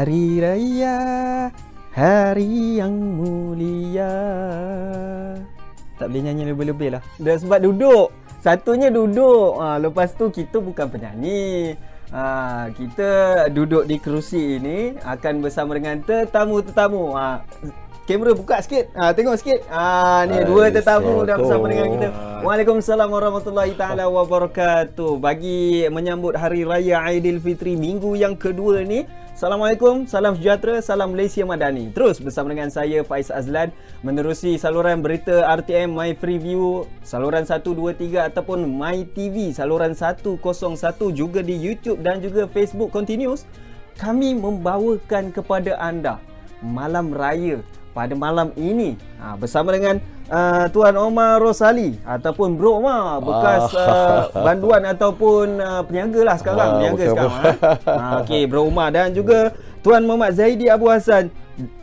[0.00, 0.96] Hari Raya
[1.92, 4.16] Hari yang mulia.
[6.00, 7.04] Tak boleh nyanyi lebih-lebih lah.
[7.20, 8.08] Dah sebab duduk.
[8.40, 9.60] Satunya duduk.
[9.60, 11.76] Ha, Lepas tu kita bukan penyanyi.
[12.16, 13.10] Ha, Kita
[13.52, 17.04] duduk di kerusi ini Akan bersama dengan tetamu-tetamu.
[17.20, 17.44] Ha,
[18.10, 18.90] Kamera buka sikit.
[18.98, 19.62] Ha, Tengok sikit.
[19.70, 22.08] Ha, Ni dua tetamu dah bersama dengan kita.
[22.42, 25.22] Waalaikumsalam warahmatullahi taala wabarakatuh.
[25.22, 31.94] Bagi menyambut Hari Raya Aidilfitri Minggu yang kedua ni Assalamualaikum, salam sejahtera, salam Malaysia Madani.
[31.94, 33.70] Terus bersama dengan saya Faiz Azlan
[34.02, 40.34] menerusi saluran berita RTM My Preview saluran 1 2 3 ataupun My TV saluran 101
[41.14, 43.46] juga di YouTube dan juga Facebook Continuous.
[44.02, 46.18] Kami membawakan kepada anda
[46.60, 48.94] malam raya pada malam ini.
[49.18, 49.98] Ha, bersama dengan
[50.30, 53.18] uh, Tuan Omar Rosali ataupun Bro Omar.
[53.22, 56.68] Bekas uh, banduan ataupun uh, peniaga lah sekarang.
[56.68, 57.52] Wow, peniaga sekarang ha.
[57.86, 61.28] ha, Okey Bro Omar dan juga Tuan Muhammad Zaidi Abu Hassan.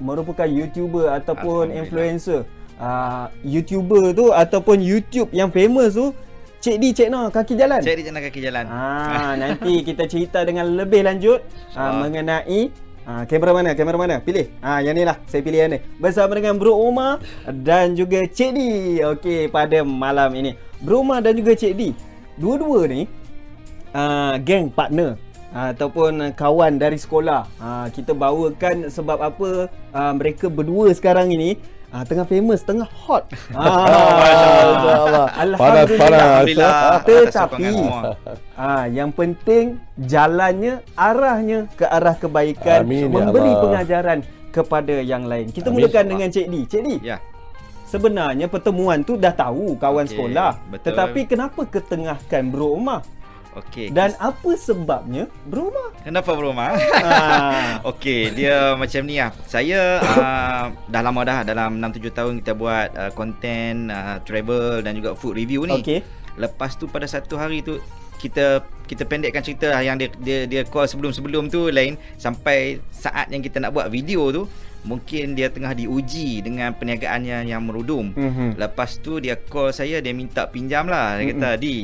[0.02, 2.48] Merupakan YouTuber ataupun influencer.
[2.78, 6.14] Uh, YouTuber tu ataupun YouTube yang famous tu
[6.58, 7.82] Cik Di Cik No kaki jalan.
[7.82, 8.66] Cik Di Cik No kaki jalan.
[8.66, 11.42] Ha, nanti kita cerita dengan lebih lanjut
[11.78, 12.70] uh, mengenai
[13.08, 13.72] Ha, kamera mana?
[13.72, 14.20] Kamera mana?
[14.20, 14.52] Pilih.
[14.60, 15.16] Ha, yang ni lah.
[15.32, 15.80] Saya pilih yang ni.
[15.96, 18.60] Bersama dengan Bro Omar dan juga Cik D.
[19.00, 20.60] Okey, pada malam ini.
[20.84, 21.96] Bro Omar dan juga Cik D.
[22.36, 23.08] Dua-dua ni
[23.96, 25.16] uh, geng partner
[25.56, 27.48] uh, ataupun kawan dari sekolah.
[27.56, 31.56] Uh, kita bawakan sebab apa uh, mereka berdua sekarang ini
[31.88, 33.32] Ah, tengah famous, tengah hot.
[33.56, 35.88] Ah, Alhamdulillah.
[35.88, 37.00] Alhamdulillah.
[37.00, 37.72] Tetapi
[38.60, 44.20] ah, yang penting jalannya, arahnya ke arah kebaikan, Amin, ya memberi ya pengajaran
[44.52, 45.48] kepada yang lain.
[45.48, 46.62] Kita Amin, mulakan dengan Cik Di.
[46.68, 46.96] Cik Di.
[47.08, 47.18] Ya.
[47.88, 50.52] Sebenarnya pertemuan tu dah tahu kawan okay, sekolah.
[50.68, 50.86] Betul.
[50.92, 53.00] Tetapi kenapa ketengahkan Bro Omar?
[53.66, 53.90] Okey.
[53.90, 54.22] Dan kes...
[54.22, 55.90] apa sebabnya berumah?
[56.06, 56.78] Kenapa berumah?
[57.02, 57.82] Ah.
[57.94, 59.34] Okey, dia macam ni lah.
[59.50, 64.86] Saya uh, dah lama dah dalam 6 7 tahun kita buat uh, content uh, travel
[64.86, 65.82] dan juga food review ni.
[65.82, 66.06] Okey.
[66.38, 67.82] Lepas tu pada satu hari tu
[68.18, 73.30] kita kita pendekkan cerita lah yang dia dia dia call sebelum-sebelum tu lain sampai saat
[73.30, 74.50] yang kita nak buat video tu
[74.88, 78.16] mungkin dia tengah diuji dengan perniagaannya yang merudum.
[78.16, 78.50] Mm-hmm.
[78.56, 81.42] Lepas tu dia call saya dia minta pinjam lah dia mm-hmm.
[81.42, 81.76] kata di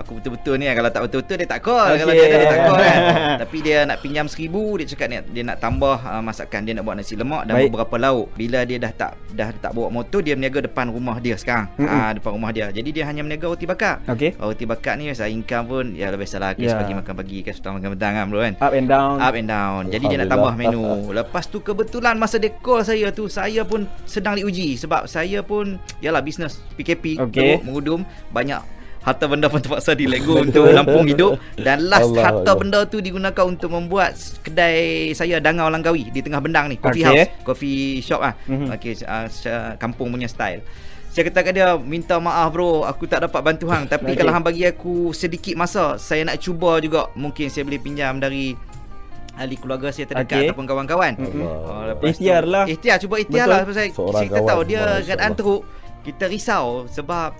[0.00, 1.92] Aku betul-betul ni Kalau tak betul-betul Dia tak call.
[1.92, 1.98] Okay.
[2.00, 2.98] Kalau dia ada dia tak call kan?
[3.44, 6.84] Tapi dia nak pinjam seribu Dia cakap ni Dia nak tambah uh, masakan Dia nak
[6.88, 7.68] buat nasi lemak Dan Baik.
[7.68, 8.26] beberapa lauk.
[8.32, 11.68] Bila dia dah tak Dah tak bawa motor Dia berniaga depan rumah dia sekarang.
[11.76, 12.00] Mm-hmm.
[12.00, 12.66] uh, Depan rumah dia.
[12.72, 14.00] Jadi dia hanya berniaga roti bakar.
[14.08, 14.32] Okay.
[14.40, 16.80] Roti bakar ni Saya income pun Ya lebih salah Kes yeah.
[16.80, 18.54] pagi makan pagi Kes petang makan petang kan bro kan?
[18.64, 19.16] Up and down.
[19.20, 19.82] Up and down.
[19.92, 21.12] Jadi dia nak tambah menu.
[21.12, 24.80] Lepas tu kebetulan Masa dia call saya tu Saya pun sedang diuji.
[24.80, 27.60] Sebab saya pun Yalah bisnes PKP okay.
[27.60, 28.00] Teruk
[28.32, 32.54] Banyak harta benda pun terpaksa dilego untuk lampung hidup dan last Allah harta Allah.
[32.54, 34.14] benda tu digunakan untuk membuat
[34.46, 37.26] kedai saya Dangau Langkawi di tengah bendang ni coffee okay.
[37.26, 38.74] house coffee shop ah mm-hmm.
[38.78, 40.62] okey uh, kampung punya style
[41.12, 44.22] saya kata kat dia minta maaf bro aku tak dapat bantu hang tapi okay.
[44.22, 48.56] kalau hang bagi aku sedikit masa saya nak cuba juga mungkin saya boleh pinjam dari
[49.32, 50.48] ahli keluarga saya terdekat okay.
[50.52, 51.16] ataupun kawan-kawan.
[51.16, 51.40] Mm-hmm.
[51.40, 52.64] Oh, ikhtiar lah.
[52.68, 53.56] Ikhtiar, cuba ikhtiar Betul.
[53.56, 53.88] lah.
[53.96, 55.62] Pasal kita tahu dia keadaan teruk.
[56.02, 57.32] Kita risau sebab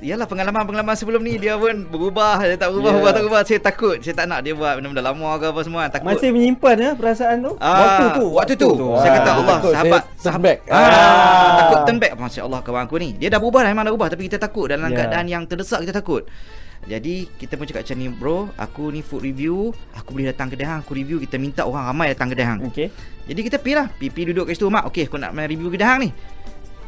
[0.00, 2.40] Yalah pengalaman-pengalaman sebelum ni dia pun berubah.
[2.40, 2.96] Dia tak berubah yeah.
[2.96, 3.42] berubah tak berubah.
[3.44, 3.96] Saya takut.
[4.00, 5.82] Saya tak nak dia buat benda-benda lama ke apa semua.
[5.92, 6.08] Takut.
[6.08, 7.52] Masih menyimpan ya perasaan tu?
[7.60, 8.88] Ah, waktu tu waktu tu, tu.
[8.96, 10.56] saya kata Allah takut sahabat sahabat.
[10.72, 12.12] ah, ah, takut turn back.
[12.16, 13.08] masya-Allah kawan aku ni.
[13.20, 14.08] Dia dah berubah dah memang dah berubah.
[14.08, 14.98] Tapi kita takut dalam yeah.
[15.04, 16.24] keadaan yang terdesak kita takut.
[16.88, 19.68] Jadi kita pun cakap macam ni bro Aku ni food review.
[20.00, 22.88] Aku boleh datang kedai hang Aku review Kita minta orang ramai datang kedai hang okay.
[23.28, 23.86] Jadi kita pergi lah.
[23.92, 26.10] Pergi duduk kat situ Mak okay aku nak main review kedai hang ni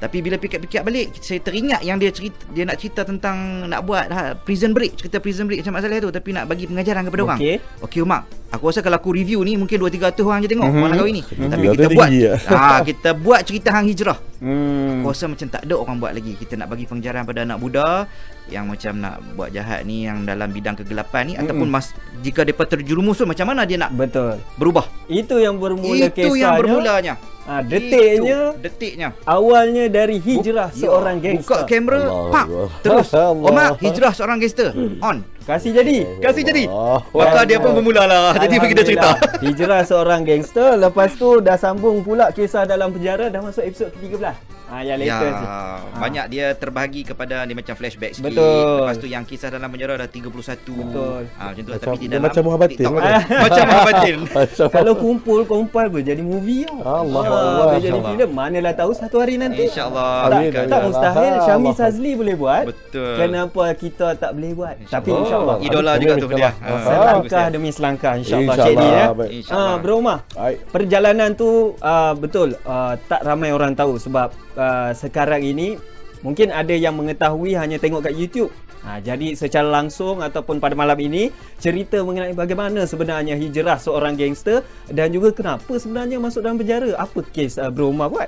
[0.03, 4.11] tapi bila fikir-fikir balik saya teringat yang dia cerita dia nak cerita tentang nak buat
[4.11, 7.31] ha, prison break, cerita prison break macam masalah tu tapi nak bagi pengajaran kepada okay.
[7.31, 7.39] orang.
[7.87, 10.83] Okey Umar, aku rasa kalau aku review ni mungkin 2 300 orang je tengok mm-hmm.
[10.83, 11.22] malam kali ni.
[11.22, 11.51] Mm-hmm.
[11.54, 12.09] Tapi kita buat
[12.51, 14.19] ha, kita buat cerita hang hijrah.
[14.42, 15.06] Hmm.
[15.06, 16.34] Aku rasa macam tak ada orang buat lagi.
[16.34, 18.10] Kita nak bagi pengajaran pada anak muda
[18.50, 21.47] yang macam nak buat jahat ni yang dalam bidang kegelapan ni mm-hmm.
[21.47, 21.94] ataupun mas
[22.27, 24.42] jika depa terjerumus tu macam mana dia nak betul.
[24.59, 24.91] berubah.
[25.06, 26.27] Itu yang bermula kisahnya.
[26.27, 27.15] Itu yang bermulanya.
[27.42, 29.09] Ha, detiknya Itu, detiknya.
[29.27, 31.59] awalnya dari hijrah Buk, seorang ya, gangster.
[31.59, 32.00] buka kamera
[32.30, 32.47] pak
[32.86, 33.09] terus.
[33.18, 34.71] Omar hijrah seorang gangster.
[35.03, 35.22] On.
[35.42, 36.06] Kasih jadi.
[36.22, 36.71] Kasih jadi.
[37.10, 38.34] Maka dia pun bermula lah.
[38.38, 39.10] Jadi pergi dia cerita.
[39.42, 40.78] Hijrah seorang gangster.
[40.78, 43.27] Lepas tu dah sambung pula kisah dalam penjara.
[43.27, 44.61] Dah masuk episod ke-13 пока!
[44.72, 45.36] Ah yang latest.
[45.36, 45.53] Ya,
[46.01, 48.33] banyak dia terbahagi kepada dia macam flashback sikit.
[48.33, 48.80] Betul.
[48.80, 50.33] Lepas tu yang kisah dalam penjara dah 31.
[50.33, 51.28] Betul.
[51.36, 51.77] Ah macam tu lah.
[51.77, 52.57] Macam- tapi di dia dalam macam ada.
[52.57, 54.16] macam.
[54.33, 56.80] Macam Kalau kumpul compile pun jadi movie tau.
[56.80, 58.30] Allah Ah, Allah, boleh jadi filem.
[58.33, 59.69] Manalah tahu satu hari nanti.
[59.69, 60.13] InsyaAllah.
[60.22, 60.80] Tak, Amin, tak amin.
[60.89, 61.45] mustahil Allah.
[61.45, 61.77] Syami Allah.
[61.77, 62.65] Sazli boleh buat.
[62.65, 63.15] Betul.
[63.19, 64.74] Kenapa kita tak boleh buat?
[64.89, 65.57] Tapi insyaAllah.
[65.60, 66.51] Idola juga tu dia.
[66.57, 66.80] Ah, Ah.
[66.83, 69.36] Selangkah demi selangkah insyaAllah InsyaAllah, Cik ya.
[69.36, 69.69] InsyaAllah.
[69.69, 70.57] Ah, Bro Baik.
[70.72, 75.74] perjalanan tu uh, betul uh, tak ramai orang tahu sebab uh, sekarang ini
[76.22, 78.54] mungkin ada yang mengetahui hanya tengok kat YouTube.
[78.82, 81.30] Ha, jadi secara langsung ataupun pada malam ini
[81.62, 86.91] cerita mengenai bagaimana sebenarnya hijrah seorang gangster dan juga kenapa sebenarnya masuk dalam penjara.
[86.98, 88.26] Apa kes uh, Bro Omar buat?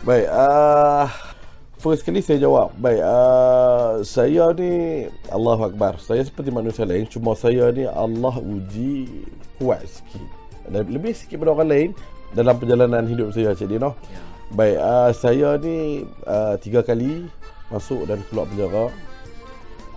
[0.00, 1.12] Baik, uh,
[1.76, 2.72] first kali saya jawab.
[2.80, 6.00] Baik, uh, saya ni Allah Akbar.
[6.00, 9.28] Saya seperti manusia lain, cuma saya ni Allah uji
[9.60, 10.24] kuat sikit.
[10.72, 11.88] Dan lebih sikit pada orang lain
[12.32, 13.92] dalam perjalanan hidup saya, Cik Dino.
[14.08, 14.31] Ya.
[14.52, 17.24] Baik, uh, saya ni uh, tiga kali
[17.72, 18.92] masuk dan keluar penjara.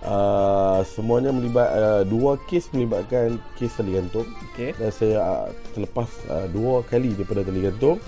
[0.00, 4.72] Uh, semuanya melibat uh, dua kes melibatkan kes tali gantung Okey.
[4.80, 8.00] dan saya uh, terlepas uh, dua kali daripada tali gantung.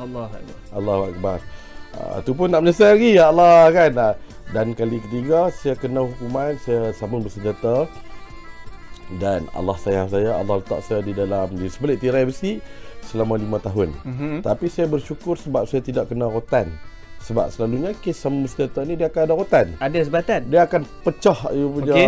[0.73, 1.45] Allah Akbar.
[1.93, 3.93] Uh, tu pun tak menyesal lagi ya Allah kan.
[3.93, 4.15] Uh,
[4.57, 7.85] dan kali ketiga saya kena hukuman, saya sambung bersenjata.
[9.21, 12.57] Dan Allah sayang saya, Allah letak saya di dalam di sebalik tirai besi
[13.07, 13.95] selama lima tahun.
[14.05, 14.45] Mhm.
[14.45, 16.69] Tapi saya bersyukur sebab saya tidak kena rotan.
[17.19, 19.67] Sebab selalunya kes sambung bersenjata ni dia akan ada rotan.
[19.83, 20.41] Ada sebatan?
[20.49, 22.07] Dia akan pecah you punya okay.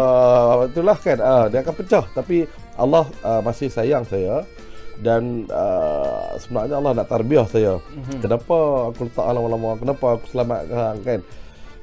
[0.71, 1.19] itulah kan.
[1.21, 2.47] Ah dia akan pecah tapi
[2.79, 4.47] Allah uh, masih sayang saya
[5.01, 7.81] dan uh, sebenarnya Allah nak tarbiyah saya.
[7.81, 7.97] Mhm.
[7.97, 8.21] Mm-hmm.
[8.23, 8.57] Kenapa
[8.93, 9.69] aku letak lama-lama?
[9.81, 11.21] Kenapa aku selamatkan kan?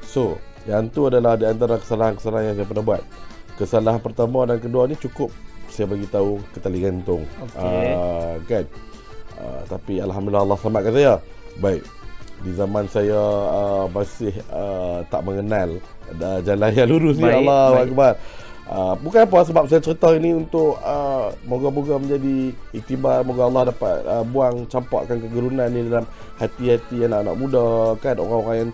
[0.06, 0.39] So,
[0.69, 3.03] yang tu adalah di antara kesalahan-kesalahan yang saya pernah buat.
[3.57, 5.33] Kesalahan pertama dan kedua ni cukup
[5.68, 7.25] saya bagi tahu ke tali gantung.
[7.25, 7.89] Okey.
[7.92, 8.63] Uh, kan.
[9.38, 11.13] Uh, tapi alhamdulillah Allah selamatkan saya.
[11.62, 11.84] Baik.
[12.38, 13.18] Di zaman saya
[13.50, 15.81] uh, masih uh, tak mengenal
[16.22, 17.86] uh, jalan yang lurus ni Baik, Allah baik.
[17.89, 18.13] Akbar.
[18.68, 24.04] Uh, bukan apa sebab saya cerita ini untuk uh, moga-moga menjadi iktibar moga Allah dapat
[24.04, 26.04] uh, buang campakkan kegerunan ni dalam
[26.36, 28.72] hati-hati anak-anak muda kan orang-orang yang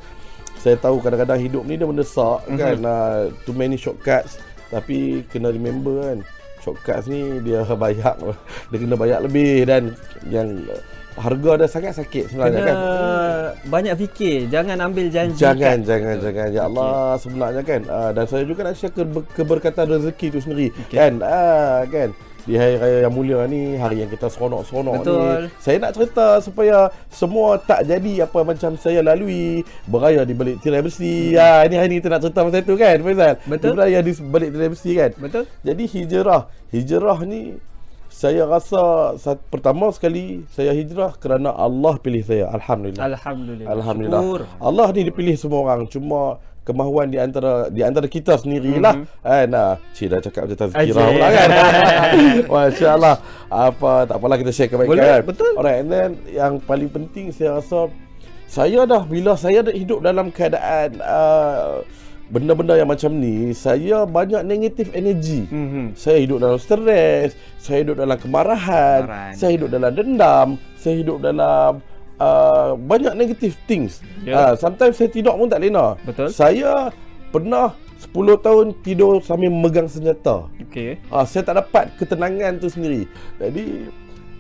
[0.58, 2.58] saya tahu kadang-kadang hidup ni dia mendesak mm-hmm.
[2.58, 4.42] kan uh, too many shortcuts
[4.74, 6.18] tapi kena remember kan
[6.64, 8.16] shortcuts ni dia banyak
[8.72, 9.92] dia kena banyak lebih dan
[10.32, 10.64] yang
[11.14, 12.78] harga dia sangat sakit sebenarnya Kena kan
[13.70, 15.38] banyak fikir, jangan ambil janji.
[15.38, 16.48] Jangan, jangan, jangan.
[16.50, 17.82] Ya Allah, sebenarnya kan.
[17.86, 20.68] Uh, dan saya juga nak share keber- keberkatan rezeki itu sendiri.
[20.74, 20.98] Okey.
[20.98, 22.10] Kan, uh, kan.
[22.44, 25.48] Di hari raya yang mulia ni, hari yang kita seronok-seronok ni.
[25.64, 29.64] Saya nak cerita supaya semua tak jadi apa macam saya lalui.
[29.88, 31.32] Beraya di balik tirai besi.
[31.32, 31.40] Hmm.
[31.40, 33.36] Ha, ini hari ni kita nak cerita pasal tu kan, Faizal?
[33.48, 33.70] Betul.
[33.80, 35.12] Beraya di balik tirai besi kan.
[35.16, 35.44] Betul?
[35.64, 36.42] Jadi hijrah.
[36.74, 37.56] Hijrah ni
[38.24, 38.82] saya rasa
[39.20, 42.48] saat, pertama sekali saya hijrah kerana Allah pilih saya.
[42.56, 43.04] Alhamdulillah.
[43.04, 43.68] Alhamdulillah.
[43.68, 44.22] Alhamdulillah.
[44.24, 44.42] Syukur.
[44.64, 45.92] Allah ni dipilih semua orang.
[45.92, 48.96] Cuma kemahuan di antara di antara kita sendirilah.
[48.96, 49.28] Mm-hmm.
[49.28, 49.46] Kan?
[49.52, 51.50] Nah, cik dah cakap macam tazkirah pula kan.
[52.56, 53.16] Masya-Allah.
[53.52, 54.92] Apa tak apalah kita share kebaikan.
[54.96, 55.22] Boleh, kan?
[55.28, 55.54] betul.
[55.60, 57.92] Alright, and then yang paling penting saya rasa
[58.48, 61.84] saya dah bila saya dah hidup dalam keadaan uh,
[62.28, 65.48] benda-benda yang macam ni, saya banyak negatif energy.
[65.48, 65.94] Mhm.
[65.94, 69.34] Saya hidup dalam stres, saya hidup dalam kemarahan, Kemarahan.
[69.36, 71.72] saya hidup dalam dendam, saya hidup dalam
[72.18, 74.00] uh, banyak negative things.
[74.24, 74.34] Ya.
[74.34, 76.00] Uh, sometimes saya tidur pun tak lena.
[76.04, 76.32] Betul.
[76.32, 76.90] Saya
[77.30, 77.74] pernah
[78.04, 80.48] 10 tahun tidur sambil memegang senjata.
[80.60, 81.00] Okey.
[81.08, 83.08] Ah, saya tak dapat ketenangan tu sendiri.
[83.40, 83.88] Jadi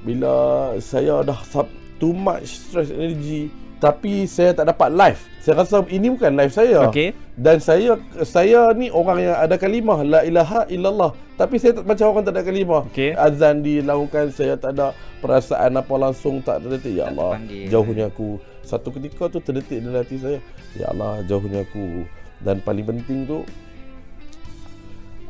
[0.03, 0.35] bila
[0.77, 3.47] saya dah sub- too much stress energy
[3.83, 5.19] tapi saya tak dapat live.
[5.43, 6.87] Saya rasa ini bukan live saya.
[6.87, 7.11] Okey.
[7.35, 11.11] Dan saya saya ni orang yang ada kalimah la ilaha illallah.
[11.35, 12.87] Tapi saya tak, macam orang tak ada kalimah.
[12.87, 13.11] Okey.
[13.11, 16.95] Azan dilakukan saya tak ada perasaan apa langsung tak terdetik.
[16.95, 17.67] Ya Allah, terpanggil.
[17.67, 18.39] jauhnya aku.
[18.63, 20.39] Satu ketika tu terdetik dalam hati saya.
[20.79, 22.07] Ya Allah, jauhnya aku.
[22.39, 23.43] Dan paling penting tu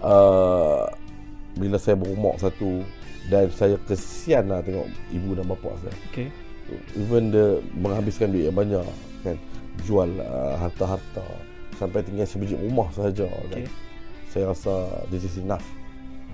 [0.06, 0.86] uh,
[1.58, 2.86] bila saya berumur satu
[3.34, 5.98] dan saya kesian lah tengok ibu dan bapa saya.
[6.14, 6.43] Okey.
[6.98, 8.86] Even dia menghabiskan duit yang banyak
[9.24, 9.38] kan
[9.88, 11.26] jual uh, harta-harta
[11.80, 13.64] sampai tinggal sebiji rumah sahaja kan.
[13.64, 13.66] Okey.
[14.30, 14.74] Saya rasa
[15.10, 15.64] this is enough.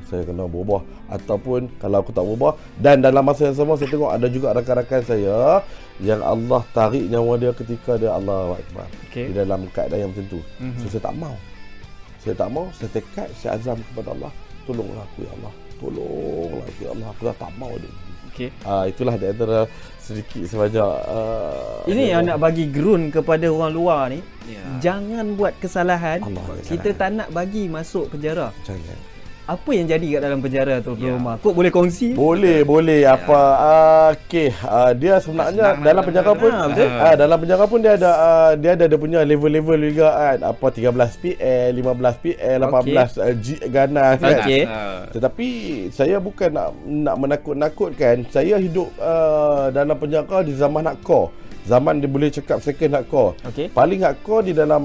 [0.09, 0.81] Saya kena berubah
[1.11, 5.01] ataupun kalau aku tak berubah dan dalam masa yang sama saya tengok ada juga rakan-rakan
[5.05, 5.61] saya
[6.01, 9.29] yang Allah tarik nyawa dia ketika dia Allah Akbar Okey.
[9.29, 10.41] di dalam keadaan yang macam tu.
[10.57, 10.81] Mhm.
[10.81, 11.35] So saya tak mau.
[12.19, 14.31] Saya tak mau, saya tekad, saya azam kepada Allah,
[14.67, 15.53] tolonglah aku ya Allah.
[15.79, 17.07] Tolonglah aku ya Allah.
[17.15, 17.93] Aku dah tak mau dia.
[18.39, 18.55] Okey.
[18.63, 19.67] Ah itulah di antara
[19.99, 24.23] sedikit sebanyak uh, Ini yang nak bagi gerun kepada orang luar ni.
[24.47, 24.63] Ya.
[24.79, 26.23] Jangan buat kesalahan.
[26.23, 28.55] Allah Kita tak nak bagi masuk penjara.
[28.63, 28.95] jangan.
[29.49, 31.33] Apa yang jadi kat dalam penjara tu Bro ya.
[31.41, 32.13] Kok boleh kongsi?
[32.13, 33.01] Boleh, boleh.
[33.01, 33.17] Ya.
[33.17, 36.85] Apa uh, okey, uh, dia sebenarnya Senang dalam penjara pun ha, betul?
[36.85, 40.37] Uh, dalam penjara pun dia ada uh, dia ada dia punya level-level juga kan.
[40.53, 42.93] Apa 13 PL, 15 PL, 18 okay.
[43.25, 44.37] uh, G ganas kan.
[44.37, 44.61] Okay.
[45.17, 45.47] Tetapi
[45.89, 48.29] saya bukan nak nak menakut-nakutkan.
[48.29, 51.38] Saya hidup uh, dalam penjara di zaman hardcore.
[51.67, 53.35] Zaman dia boleh cakap second hardcore.
[53.51, 53.67] Okay.
[53.69, 54.79] Paling hardcore di dalam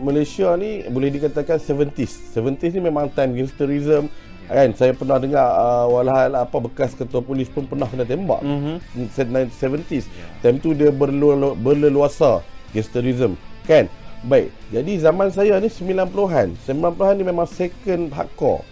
[0.00, 2.34] Malaysia ni boleh dikatakan 70s.
[2.36, 4.06] 70s ni memang time gangsterism.
[4.46, 4.66] Yeah.
[4.66, 8.40] Kan saya pernah dengar uh, walhal apa bekas ketua polis pun pernah kena tembak.
[8.40, 9.10] Mm-hmm.
[9.16, 10.06] 70s.
[10.06, 10.30] Yeah.
[10.40, 12.40] Time tu dia berlelu- berleluasa
[12.72, 13.34] gangsterism.
[13.66, 13.90] Kan?
[14.20, 14.52] Baik.
[14.68, 16.56] Jadi zaman saya ni 90-an.
[16.68, 18.62] 90-an ni memang second hardcore.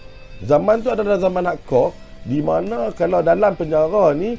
[0.45, 1.91] Zaman tu adalah zaman hardcore
[2.29, 4.37] di mana kalau dalam penjara ni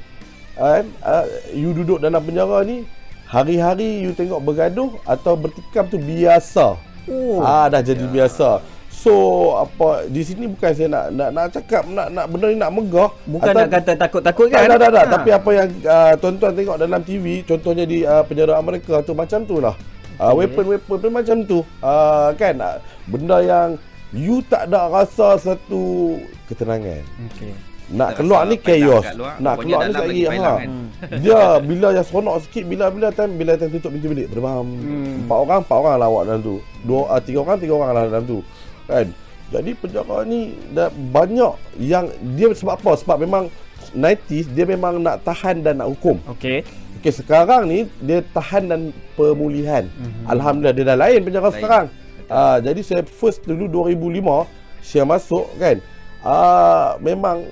[0.60, 2.86] uh, uh, you duduk dalam penjara ni
[3.30, 6.82] hari-hari you tengok bergaduh atau bertikam tu biasa.
[7.06, 7.46] Oh.
[7.46, 8.26] Ah dah jadi ya.
[8.26, 8.66] biasa.
[8.90, 9.14] So
[9.56, 13.10] apa di sini bukan saya nak nak nak cakap nak nak benda ni nak megah
[13.30, 14.66] bukan atau, nak kata takut-takut kan.
[14.66, 15.14] Tak tak tak ha.
[15.14, 19.46] tapi apa yang uh, tuan-tuan tengok dalam TV contohnya di uh, penjara Amerika tu macam
[19.46, 19.78] tu lah.
[20.20, 21.62] Uh, weapon weapon pun macam tu.
[21.80, 23.68] Uh, kan uh, benda yang
[24.12, 26.18] you tak ada rasa satu
[26.50, 27.06] ketenangan.
[27.30, 29.06] Okey nak keluar ni chaos
[29.42, 30.54] nak keluar ni lagi ha
[31.24, 31.40] dia
[31.70, 35.26] bila yang seronok sikit bila bila time bila time tutup pintu bilik berbam hmm.
[35.26, 36.56] empat orang empat orang lawak dalam tu.
[36.84, 38.40] Dua uh, tiga orang tiga orang lah dalam tu.
[38.90, 39.08] Kan?
[39.50, 42.06] Jadi penjara ni dah banyak yang
[42.38, 42.92] dia sebab apa?
[43.02, 43.50] Sebab memang
[43.98, 46.22] 90s dia memang nak tahan dan nak hukum.
[46.38, 46.62] Okey.
[47.02, 48.82] Okey sekarang ni dia tahan dan
[49.18, 49.88] pemulihan.
[49.90, 50.26] Mm-hmm.
[50.30, 51.56] alhamdulillah dia dah lain penjara lain.
[51.58, 51.86] sekarang.
[52.30, 54.46] Uh, jadi saya first dulu 2005
[54.86, 55.82] saya masuk kan?
[56.22, 57.48] Uh, memang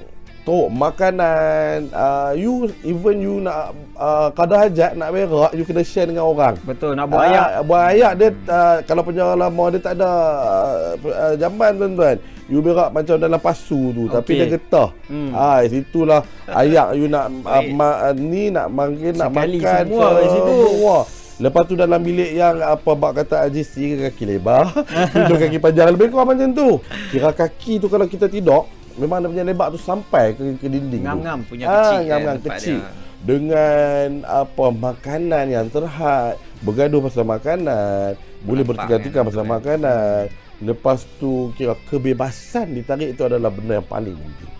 [0.47, 6.07] teruk makanan uh, you even you nak uh, kadar hajat nak berak you kena share
[6.07, 6.55] dengan orang.
[6.63, 10.11] Betul nak buat uh, ayak buat ayak dia uh, kalau penjara lama dia tak ada
[10.47, 12.15] uh, uh, jamban tuan-tuan.
[12.47, 14.15] You berak macam dalam pasu tu okay.
[14.15, 14.89] tapi dia getah.
[15.11, 15.35] Hmm.
[15.35, 20.31] ah situlah ayak you nak uh, ma, uh, ni nak manggil nak makan semua kat
[20.31, 20.55] situ.
[20.63, 20.99] Semua
[21.37, 24.73] Lepas tu dalam bilik yang apa bak kata Aziz kira kaki lebar,
[25.13, 26.81] duduk kaki panjang lebih kurang macam tu.
[27.13, 28.65] Kira kaki tu kalau kita tidur,
[28.97, 32.79] memang dia punya lebar tu sampai ke, ke dinding ngam-ngam punya ah, kecil ngam-ngam kecil.
[32.81, 33.05] dia.
[33.23, 36.37] dengan apa makanan yang terhad.
[36.61, 38.17] Bergaduh pasal makanan.
[38.45, 40.29] Boleh bertiga-tiga pasal makanan.
[40.61, 44.51] Lepas tu kira kebebasan ditarik itu adalah benda yang paling penting.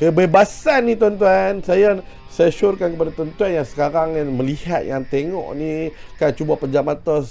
[0.00, 1.60] Kebebasan ni tuan-tuan.
[1.64, 5.92] Saya saya syorkan kepada tuan-tuan yang sekarang yang melihat yang tengok ni.
[6.16, 7.24] Kan cuba pejam mata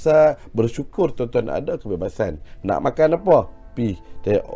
[0.53, 2.37] bersyukur tuan-tuan ada kebebasan.
[2.61, 3.93] Nak makan apa pi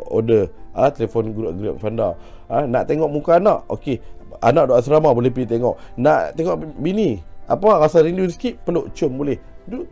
[0.09, 0.49] order.
[0.73, 2.17] Ah telefon grup grup fanda
[2.49, 3.61] ah nak tengok muka anak?
[3.69, 4.01] Okey
[4.41, 5.75] anak duduk asrama boleh pergi tengok.
[6.01, 7.21] Nak tengok bini?
[7.45, 8.63] Apa rasa rindu sikit?
[8.65, 9.37] Peluk cium boleh.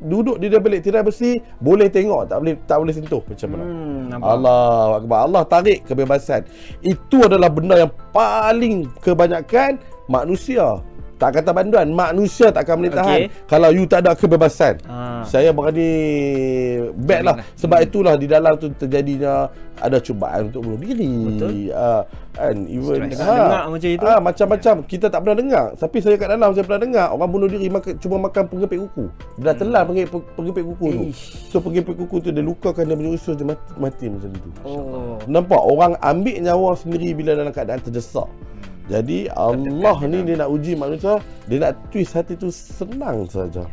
[0.02, 2.26] Duduk di dalam bilik tirai besi boleh tengok.
[2.32, 3.22] Tak boleh tak boleh sentuh.
[3.22, 3.64] Macam mana?
[3.64, 5.18] Hmm, Allah akbar.
[5.30, 6.48] Allah tarik kebebasan.
[6.82, 9.78] Itu adalah benda yang paling kebanyakan
[10.10, 10.82] manusia
[11.20, 13.44] tak kata banduan manusia tak akan boleh tahan okay.
[13.44, 14.80] kalau you tak ada kebebasan.
[14.88, 15.28] Ha.
[15.28, 15.92] saya berani
[16.96, 17.36] bet lah.
[17.60, 17.88] Sebab hmm.
[17.92, 21.12] itulah di dalam tu terjadinya ada cubaan untuk bunuh diri.
[21.28, 21.52] Betul.
[21.72, 22.04] Uh,
[22.36, 24.06] kan even ha, dengar macam itu.
[24.08, 24.76] ha, macam-macam.
[24.88, 25.66] Kita tak pernah dengar.
[25.76, 29.06] Tapi saya kat dalam saya pernah dengar orang bunuh diri makan, cuma makan penggepit kuku.
[29.44, 29.60] Dah hmm.
[29.60, 31.24] telan penggepit, penggepit kuku Eish.
[31.52, 34.50] tu so penggepit kuku tu dia lukakan dia punya usus dia mati, mati macam tu.
[34.64, 35.20] Oh.
[35.28, 35.60] nampak?
[35.60, 38.28] Orang ambil nyawa sendiri bila dalam keadaan terdesak
[38.90, 43.70] jadi Allah ni dia nak uji manusia, dia nak twist hati tu senang saja.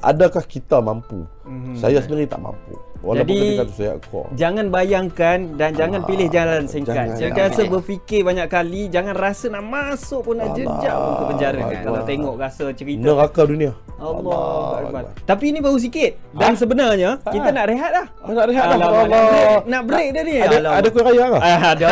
[0.00, 1.28] Adakah kita mampu?
[1.44, 1.76] Mm-hmm.
[1.76, 2.80] Saya sendiri tak mampu.
[3.00, 4.28] Walaupun Jadi, tu saya core.
[4.36, 7.16] Jangan bayangkan dan jangan ah, pilih jalan singkat.
[7.16, 11.60] Jangan, rasa berfikir banyak kali, jangan rasa nak masuk pun nak jejak pun ke penjara
[11.64, 11.80] kan.
[11.80, 13.00] Kalau tengok rasa cerita.
[13.00, 13.72] Neraka dunia.
[14.00, 15.12] Allah, Allah.
[15.28, 16.56] Tapi ini baru sikit dan ha?
[16.56, 17.32] sebenarnya ha?
[17.36, 18.06] kita nak rehat dah.
[18.24, 18.76] Oh, nak rehat dah.
[18.80, 19.04] Allah.
[19.04, 20.36] Nak break, nak break dah ni.
[20.40, 21.38] Ada ada kuih raya ke?
[21.40, 21.88] Ah, ada.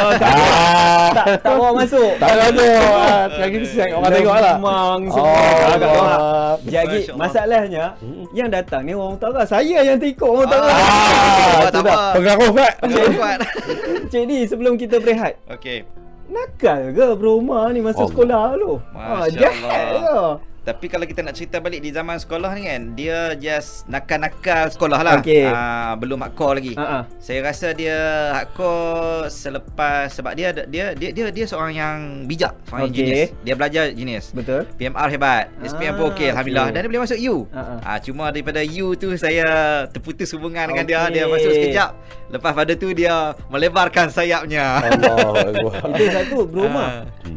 [1.12, 2.10] tak tak bawa masuk.
[2.16, 2.68] Tak ada.
[3.44, 4.56] Lagi siang orang tengok lah.
[4.56, 8.24] Memang semua Jadi masalahnya hmm.
[8.32, 9.44] yang datang ni orang utara.
[9.44, 10.68] Saya yang tikuk orang utara.
[10.99, 11.95] Ah, tak apa.
[12.19, 12.75] Pengaruh kuat.
[12.83, 13.38] Pengaruh kuat.
[14.11, 15.38] Cik ni sebelum kita berehat.
[15.52, 15.87] Okey.
[16.28, 18.09] Nakal ke bro Umar ni masa oh.
[18.11, 18.73] sekolah tu?
[18.93, 20.19] Masya ah, jahat ke?
[20.68, 25.00] Tapi kalau kita nak cerita balik di zaman sekolah ni kan Dia just nakal-nakal sekolah
[25.00, 25.48] lah okay.
[25.48, 27.08] uh, Belum hardcore lagi uh-uh.
[27.16, 27.96] Saya rasa dia
[28.37, 31.96] hardcore selepas Sebab dia dia dia dia, dia seorang yang
[32.28, 33.00] bijak Seorang okay.
[33.00, 36.75] yang genius Dia belajar genius Betul PMR hebat SPM pun okey Alhamdulillah okay.
[36.76, 37.78] Dan dia boleh masuk U uh-uh.
[37.80, 39.46] uh, Cuma daripada U tu saya
[39.88, 40.84] terputus hubungan okay.
[40.84, 41.90] dengan dia Dia masuk sekejap
[42.28, 43.14] Lepas pada tu dia
[43.49, 44.78] melebarkan sayapnya.
[44.78, 45.49] Allah
[45.90, 46.68] Itu satu bro Ah.
[46.68, 46.90] Mak.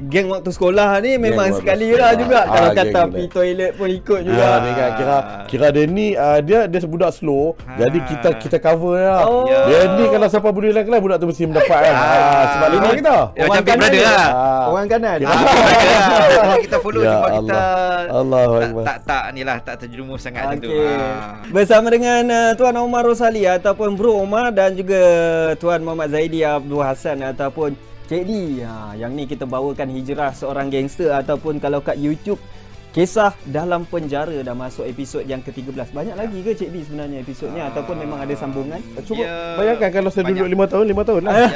[0.04, 2.04] Geng waktu sekolah ni memang waktu sekali sekolah.
[2.04, 2.38] lah juga.
[2.38, 4.48] Ah, Kalau geng kata pergi toilet pun ikut juga.
[4.60, 5.18] ni kan kira
[5.48, 7.56] kira dia ni uh, dia dia sebudak slow.
[7.62, 7.80] Ha.
[7.80, 9.24] Jadi kita kita cover lah.
[9.24, 9.48] Oh.
[9.48, 9.60] Ya.
[9.66, 11.94] Dia ni kalau siapa boleh dalam kelas budak tu mesti mendapat kan.
[11.94, 12.04] Ah.
[12.04, 13.16] Ah, sebab lima kita.
[13.32, 14.00] Ya, Brother ni.
[14.02, 14.28] lah.
[14.28, 14.64] Ah.
[14.68, 15.18] Orang kanan.
[15.22, 16.18] Ah, kita, kita
[16.92, 17.60] follow Ya cuma kita
[18.12, 18.44] Allah.
[18.52, 20.72] Tak, tak tak ni lah tak terjerumus sangat macam tu.
[20.76, 21.40] Ah.
[21.48, 25.02] Bersama dengan uh, Tuan Omar Rosali ataupun Bro Omar dan juga
[25.58, 27.74] Tuan Muhammad Zaidi Abdul Hassan ataupun
[28.12, 28.60] Cik D.
[28.68, 32.44] Ha, yang ni kita bawakan hijrah seorang gangster ataupun kalau kat YouTube
[32.92, 35.96] Kisah dalam penjara dah masuk episod yang ke-13.
[35.96, 38.84] Banyak lagi ke Cik D sebenarnya episodnya ataupun memang ada sambungan?
[39.08, 40.52] Cuba Ya, bayangkan kalau saya duduk banyak.
[40.52, 41.34] lima tahun, lima tahun lah.
[41.40, 41.48] Ya,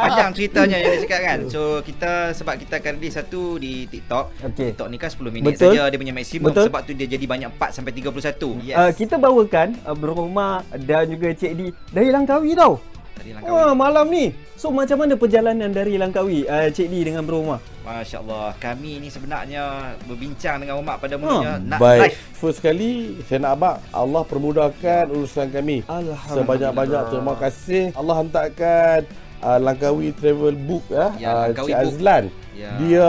[0.00, 1.38] panjang ceritanya yang dia cakap kan.
[1.52, 4.24] So kita sebab kita akan release satu di TikTok.
[4.40, 4.72] Okey.
[4.72, 5.76] TikTok ni kan 10 minit Betul.
[5.76, 6.64] saja dia punya maksimum Betul.
[6.72, 8.64] sebab tu dia jadi banyak part sampai 31.
[8.64, 8.76] Yes.
[8.80, 11.60] Uh, kita bawakan uh, Bro Omar dan juga Cik D
[11.92, 12.80] dari Langkawi tau.
[13.14, 13.76] Tadi Wah, langkah.
[13.76, 14.32] malam ni.
[14.56, 17.60] So macam mana perjalanan dari Langkawi uh, Cik D dengan Bro Omar?
[17.84, 18.56] Masya-Allah.
[18.56, 19.62] Kami ni sebenarnya
[20.04, 22.00] berbincang dengan Umat pada mulanya nak Baik.
[22.08, 22.18] live.
[22.34, 22.90] First kali
[23.24, 25.84] saya nak abang Allah permudahkan urusan kami.
[25.84, 26.32] Alhamdulillah.
[26.32, 28.98] Sebanyak-banyak terima kasih Allah hantarkan
[29.40, 31.84] uh, Langkawi Travel Book ya, Ya, uh, Langkawi Cik Book.
[31.92, 32.24] Azlan.
[32.54, 32.70] Ya.
[32.78, 33.08] Dia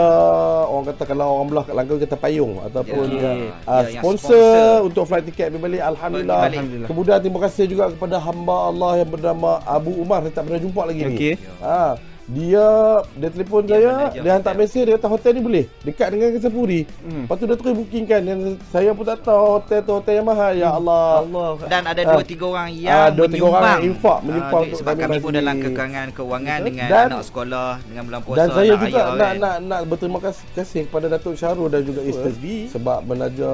[0.66, 3.30] orang kata kalau orang belah kat Langkawi kata payung ataupun Ya,
[3.64, 4.76] uh, ya, sponsor, sponsor.
[4.84, 6.38] untuk flight tiket pergi balik alhamdulillah.
[6.42, 6.58] Balik.
[6.58, 6.88] Alhamdulillah.
[6.90, 10.82] Kemudian terima kasih juga kepada hamba Allah yang bernama Abu Umar saya tak pernah jumpa
[10.84, 11.32] lagi Okey.
[11.32, 11.62] ni.
[11.62, 11.94] Ha,
[12.26, 12.66] dia
[13.14, 16.28] dia telefon Dia saya, manager dia hantar mesej dia kata hotel ni boleh dekat dengan
[16.32, 16.80] Kesepuri.
[17.00, 17.22] Hmm.
[17.22, 20.26] Lepas tu dia terus booking kan dan saya pun tak tahu hotel tu hotel yang
[20.26, 21.22] mahal ya Allah.
[21.22, 21.48] Allah.
[21.64, 22.12] Dan ada Ah.
[22.12, 24.92] dua tiga orang Ah, yang dua, tiga orang menyumbang yang infak, Ah, menyumbang untuk sebab
[24.92, 28.72] kami kami pun dalam kekangan kewangan dengan Dan- anak sekolah dengan bulan puasa Dan saya
[28.74, 29.34] juga ayah nak, kan.
[29.36, 33.50] nak nak berterima kasih, kepada Datuk Syarul dan juga isteri sebab menaja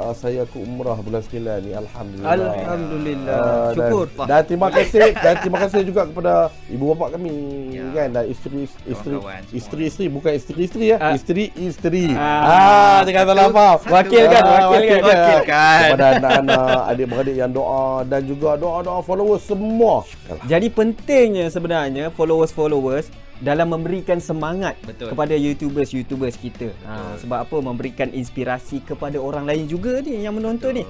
[0.00, 2.32] uh, saya ke umrah bulan 9 ni alhamdulillah.
[2.32, 3.38] Alhamdulillah.
[3.38, 4.04] Ah, dan, Syukur.
[4.20, 6.32] dan terima kasih dan terima kasih juga kepada
[6.66, 7.32] ibu bapa kami
[7.68, 7.84] Ya.
[7.92, 9.32] kan dan isteri isteri semua.
[9.52, 11.12] isteri-isteri bukan isteri-isteri ya Ah.
[11.12, 12.04] isteri-isteri.
[12.16, 12.40] Ah.
[12.48, 13.78] Ah, jangan salah faham.
[13.92, 15.00] Wakil kan, Ah, wakil kan.
[15.04, 15.80] Wakil kan.
[15.92, 20.08] Kepada anak-anak, adik-beradik yang doa dan juga doa-doa followers semua.
[20.48, 25.12] Jadi pentingnya sebenarnya followers-followers dalam memberikan semangat Betul.
[25.12, 26.72] kepada YouTubers-YouTubers kita.
[26.88, 27.56] Ha, sebab apa?
[27.60, 30.84] Memberikan inspirasi kepada orang lain juga ni yang menonton ni.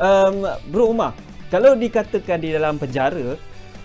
[0.00, 1.12] Um, Bro Umar,
[1.52, 3.36] kalau dikatakan di dalam penjara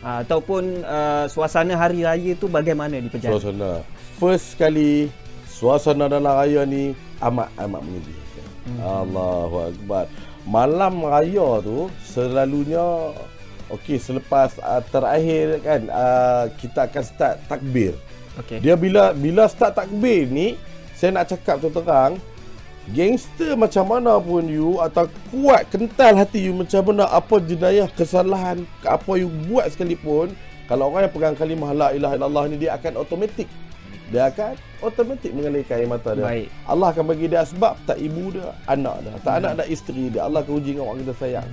[0.06, 3.42] ataupun uh, suasana hari raya tu bagaimana di penjara?
[3.42, 3.82] Suasana.
[4.22, 5.10] First kali
[5.50, 6.94] suasana dalam raya ni
[7.26, 8.48] amat amat menyedihkan.
[8.70, 8.80] Hmm.
[8.86, 10.06] Allahu akbar.
[10.46, 13.18] Malam raya tu selalunya
[13.74, 17.98] okey selepas uh, terakhir kan uh, kita akan start takbir.
[18.38, 18.62] Okey.
[18.62, 20.54] Dia bila bila start takbir ni
[20.94, 22.22] saya nak cakap tu terang
[22.94, 28.62] Gangster macam mana pun you Atau kuat kental hati you Macam mana apa jenayah kesalahan
[28.86, 30.38] Apa you buat sekalipun
[30.70, 33.50] Kalau orang yang pegang kalimah La ilaha illallah ni Dia akan automatik.
[34.06, 34.54] Dia akan
[34.86, 36.30] automatik mengalirkan air mata dia.
[36.30, 36.48] Baik.
[36.70, 39.14] Allah akan bagi dia sebab Tak ibu dia Anak dia.
[39.26, 40.22] Tak anak dan isteri dia.
[40.30, 41.48] Allah akan uji dengan orang kita sayang.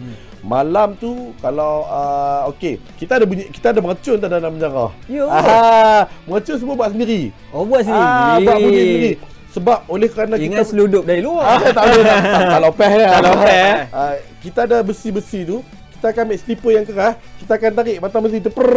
[0.45, 4.92] Malam tu Kalau uh, Okay Kita ada bunyi Kita ada mercun tak dalam penjara?
[5.09, 5.33] Yo.
[5.33, 7.33] Ah, mercun semua buat sendiri.
[7.57, 8.05] Oh buat sendiri.
[8.05, 9.32] Ah, buat bunyi sendiri.
[9.53, 11.61] Sebab oleh kerana Ingat kita seludup dari ah, luar.
[11.61, 13.09] tak boleh tak, tak, kalau peh ya.
[13.12, 13.77] Kalau peh, eh.
[13.93, 15.61] Ah, kita ada besi-besi tu,
[15.99, 18.69] kita akan ambil slipper yang keras, kita akan tarik batang besi tu per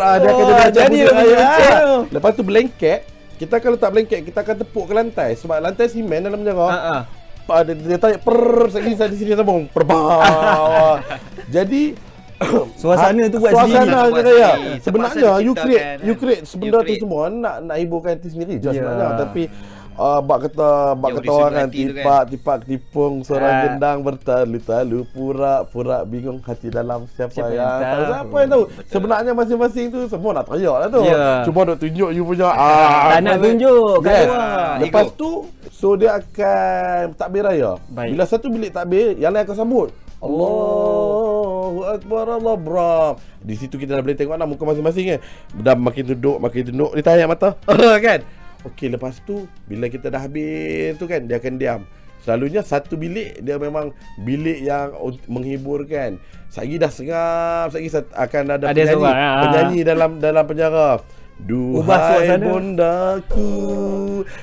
[0.00, 1.56] ah, dia akan Oh, jadi Ah.
[1.76, 1.96] tu.
[2.16, 2.98] Lepas tu blanket,
[3.36, 6.66] kita kalau tak blanket, kita akan tepuk ke lantai sebab lantai simen dalam penjara.
[6.66, 7.02] Ha ah.
[7.50, 9.66] Ah, dia, dia tarik per sekali di sini sambung.
[9.68, 9.82] Per
[11.50, 12.09] Jadi
[12.80, 14.10] Suasana tu buat Suasana sendiri.
[14.10, 14.50] Buat raya.
[14.80, 15.96] Sebenarnya you create kan?
[16.02, 18.72] you create sebenda tu semua nak nak hiburkan hati sendiri je Ya.
[18.74, 19.42] sebenarnya tapi
[19.94, 21.68] uh, bak kata bak kata orang kan kan.
[21.70, 23.60] tipak tipak tipung seorang Ah.
[23.66, 29.32] gendang bertalu-talu pura-pura bingung hati dalam siapa, Siapa yang yang tahu siapa yang tahu sebenarnya
[29.32, 31.24] masing-masing tu semua nak teriak lah tu Ya.
[31.44, 34.28] cuma nak tunjuk you punya ah Tak nak tunjuk kat Yes.
[34.30, 35.30] Ah, Lepas tu
[35.70, 38.12] So dia akan takbir raya Baik.
[38.12, 39.88] Bila satu bilik takbir Yang lain akan sambut
[40.20, 45.20] Allahu Akbar Allah Bram Di situ kita dah boleh tengok lah Muka masing-masing kan.
[45.56, 47.56] Dah makin duduk Makin duduk Dia tahan mata.
[48.04, 48.20] Kan?
[48.68, 51.80] Okey lepas tu Bila kita dah habis tu kan Dia akan diam.
[52.20, 54.92] Selalunya satu bilik Dia memang Bilik yang
[55.24, 56.20] Menghiburkan.
[56.52, 58.92] Sagi dah sengap Sagi akan ada, Ada penyanyi.
[58.92, 59.40] seorang, ah.
[59.48, 60.88] Penyanyi dalam dalam penjara
[61.40, 62.44] Duhai suasana.
[62.44, 63.50] bondaku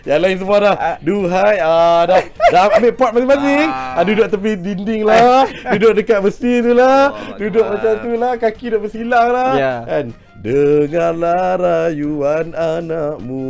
[0.03, 3.95] Yang lain semua dah Duhai ah, dah, dah ambil part masing-masing ah.
[3.95, 4.03] Ah.
[4.03, 7.75] Duduk tepi dinding lah Duduk dekat besi tu lah Oh, Duduk Akbar.
[7.77, 9.73] macam tu lah Kaki duduk bersilang lah Ya.
[9.83, 10.05] kan
[10.37, 13.45] Dengarlah rayuan anakmu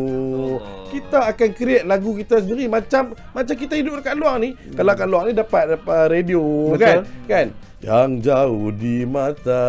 [0.56, 0.88] Allah.
[0.88, 4.56] Kita akan create lagu kita sendiri macam macam kita hidup dekat luar ni.
[4.56, 4.76] Hmm.
[4.80, 6.80] Kalau kat luar ni dapat dapat radio Betul.
[6.80, 6.98] kan?
[7.28, 7.48] Kan?
[7.78, 9.66] Yang jauh di mata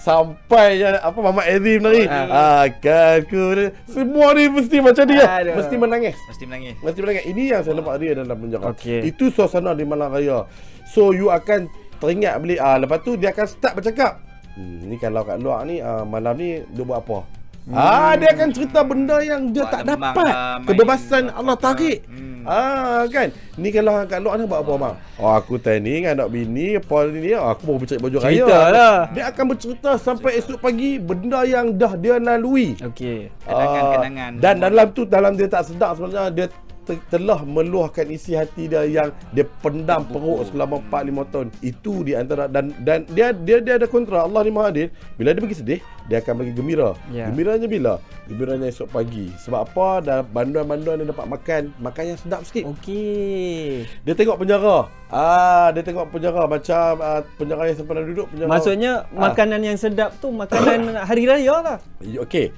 [0.00, 2.62] sampai ya, apa Mama Azim tadi uh.
[2.62, 3.42] akan ku
[3.90, 5.58] semua ni mesti macam dia Aduh.
[5.58, 9.02] mesti menangis mesti menangis mesti menangis ini yang saya nampak dia dalam penjara okay.
[9.02, 10.46] itu suasana di Malang Raya
[10.86, 11.66] so you akan
[11.98, 14.22] teringat beli ah lepas tu dia akan start bercakap
[14.56, 17.18] hmm, ni kalau kat luar ni uh, malam ni dia buat apa?
[17.66, 17.74] Hmm.
[17.74, 20.14] ah dia akan cerita benda yang dia buat tak dapat.
[20.14, 22.06] lah, kebebasan Allah tarik.
[22.06, 22.46] Hmm.
[22.46, 23.34] ah kan?
[23.58, 24.94] Ni kalau kat luar ni buat apa bang?
[25.18, 28.46] Oh aku tani dengan anak bini apa ni aku mau bercerita baju raya.
[28.46, 28.98] Lah.
[29.10, 32.78] dia akan bercerita sampai esok pagi benda yang dah dia lalui.
[32.78, 33.34] Okey.
[33.42, 34.30] Kenangan-kenangan.
[34.38, 36.46] dan dalam tu dalam dia tak sedar sebenarnya dia
[36.86, 41.48] telah meluahkan isi hati dia yang dia pendam perut selama 4 5 tahun.
[41.60, 44.88] Itu di antara dan dan dia dia dia ada kontra Allah ni Maha Adil.
[45.18, 46.94] Bila dia bagi sedih, dia akan bagi gembira.
[47.10, 47.26] Yeah.
[47.34, 47.94] Gembiranya bila?
[48.30, 49.26] Gembiranya esok pagi.
[49.42, 49.88] Sebab apa?
[50.06, 52.64] Dan banduan-banduan dia dapat makan, makan yang sedap sikit.
[52.78, 53.82] Okey.
[54.06, 54.86] Dia tengok penjara.
[55.10, 58.50] Ah, dia tengok penjara macam uh, penjara yang sempena duduk penjara.
[58.50, 59.20] Maksudnya ah.
[59.30, 61.76] makanan yang sedap tu makanan hari raya lah.
[62.22, 62.54] Okey.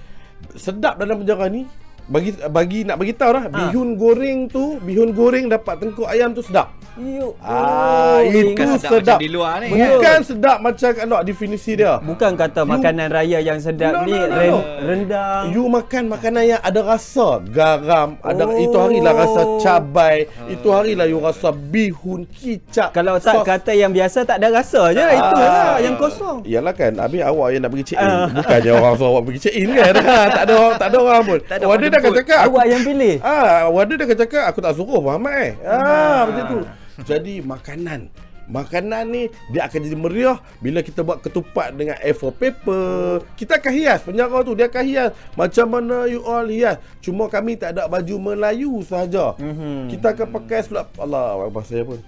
[0.55, 1.65] Sedap dalam penjara ni
[2.09, 3.53] bagi bagi nak bagi tahu lah ha.
[3.53, 7.39] bihun goreng tu bihun goreng dapat tengkuk ayam tu sedap Yuk.
[7.39, 9.19] Ah, itu sedap, sedap.
[9.23, 9.71] di luar ni.
[9.71, 10.19] Bukan yeah.
[10.19, 12.03] sedap macam kat luar definisi dia.
[12.03, 14.59] Bukan kata you, makanan raya yang sedap no, ni no, no, no.
[14.83, 15.43] rendang.
[15.55, 18.27] You makan makanan yang ada rasa garam, oh.
[18.27, 20.51] ada itu harilah rasa cabai, oh.
[20.51, 22.91] itu harilah you rasa bihun, kicap.
[22.91, 23.47] Kalau tak sos.
[23.47, 25.21] kata yang biasa tak ada rasa je lah ah.
[25.23, 26.37] itu lah yang kosong.
[26.43, 28.11] Iyalah kan, habis awak yang nak pergi check in.
[28.11, 28.27] Ah.
[28.35, 29.93] Bukannya orang suruh awak pergi check in kan.
[30.39, 31.39] tak ada orang, tak ada orang pun.
[31.47, 32.41] Wadah dah cakap.
[32.51, 33.15] Awak yang pilih.
[33.23, 35.53] Ah, wadah dah cakap aku tak suruh Muhammad eh.
[35.63, 36.21] Ah, ah.
[36.27, 36.61] macam tu.
[37.07, 38.11] Jadi makanan
[38.49, 43.21] Makanan ni dia akan jadi meriah bila kita buat ketupat dengan A4 paper.
[43.37, 46.81] Kita akan hias penjara tu dia akan hias macam mana you all hias.
[47.05, 49.37] Cuma kami tak ada baju Melayu sahaja.
[49.37, 49.93] Mm-hmm.
[49.93, 52.01] Kita akan pakai sebab Allah apa saya pun.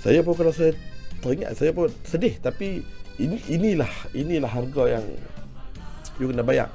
[0.00, 0.72] Saya pun kalau saya
[1.20, 2.80] teringat saya pun sedih tapi
[3.20, 5.04] ini inilah inilah harga yang
[6.16, 6.72] you kena bayar.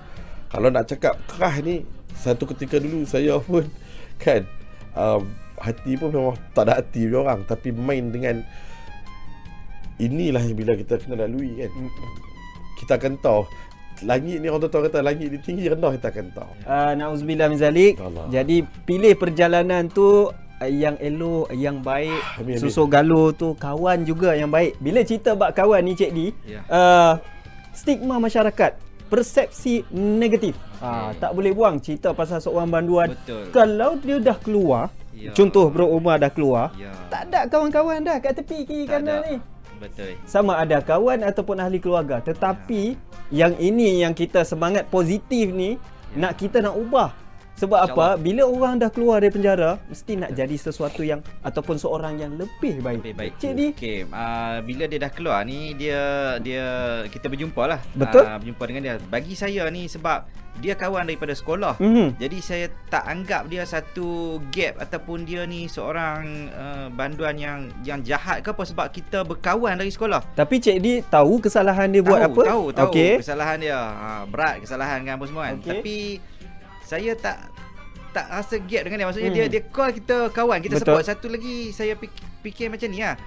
[0.53, 1.81] Kalau nak cakap kerah ni
[2.13, 3.65] satu ketika dulu saya pun
[4.21, 4.45] kan
[4.93, 5.25] um,
[5.59, 7.43] hati pun memang tak ada hati dia orang.
[7.47, 8.43] Tapi main dengan
[9.99, 11.71] inilah yang bila kita kena lalui kan?
[12.79, 13.41] Kita akan tahu.
[14.03, 16.51] Langit ni orang tahu kata langit ni tinggi rendah kita akan tahu.
[16.67, 17.95] Uh, nauzubillah min zalik.
[18.27, 22.19] Jadi pilih perjalanan tu uh, yang elok yang baik.
[22.35, 24.75] Amin, susu galuh tu kawan juga yang baik.
[24.83, 26.67] Bila cerita bab kawan ni cik di yeah.
[26.67, 27.15] uh,
[27.71, 28.75] stigma masyarakat
[29.07, 30.59] persepsi negatif.
[30.75, 30.91] Okay.
[30.91, 33.15] uh, tak boleh buang cerita pasal seorang banduan.
[33.15, 33.47] Betul.
[33.55, 35.31] kalau dia dah keluar Ya.
[35.31, 36.75] Contoh bro Umar dah keluar.
[36.75, 36.91] Ya.
[37.07, 39.35] Tak ada kawan-kawan dah kat tepi kiri kanan ni.
[39.79, 40.19] Betul.
[40.27, 42.19] Sama ada kawan ataupun ahli keluarga.
[42.19, 42.99] Tetapi
[43.31, 43.47] ya.
[43.47, 45.79] yang ini yang kita semangat positif ni
[46.15, 46.27] ya.
[46.27, 47.11] nak kita nak ubah.
[47.55, 48.19] Sebab apa?
[48.19, 52.83] Bila orang dah keluar dari penjara, mesti nak jadi sesuatu yang ataupun seorang yang lebih
[52.83, 52.99] baik.
[52.99, 53.31] Lebih baik.
[53.39, 56.63] Jadi, okey, uh, bila dia dah keluar ni, dia dia
[57.07, 57.79] kita berjumpa lah.
[57.95, 58.27] Betul.
[58.27, 58.95] Uh, berjumpa dengan dia.
[59.07, 60.27] Bagi saya ni sebab
[60.59, 61.75] dia kawan daripada sekolah.
[61.77, 62.07] Mm-hmm.
[62.19, 67.99] Jadi saya tak anggap dia satu gap ataupun dia ni seorang uh, banduan yang yang
[68.01, 70.23] jahat ke apa sebab kita berkawan dari sekolah.
[70.35, 72.41] Tapi Cik Di tahu kesalahan dia tahu, buat apa?
[72.47, 72.91] Tahu, tahu.
[72.91, 73.19] Okay.
[73.19, 73.75] Kesalahan dia.
[73.75, 75.55] Ha, berat kesalahan kan apa semua kan.
[75.59, 75.69] Okay.
[75.75, 75.97] Tapi
[76.85, 77.37] saya tak
[78.15, 79.37] tak rasa gap dengan dia maksudnya hmm.
[79.43, 80.87] dia dia call kita kawan kita Betul.
[80.87, 83.19] support satu lagi saya fikir, fikir macam ni lah